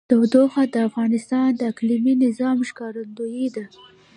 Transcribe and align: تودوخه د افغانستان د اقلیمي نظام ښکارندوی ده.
تودوخه 0.09 0.63
د 0.73 0.75
افغانستان 0.89 1.47
د 1.55 1.61
اقلیمي 1.71 2.13
نظام 2.25 2.57
ښکارندوی 2.69 3.45
ده. 3.55 3.65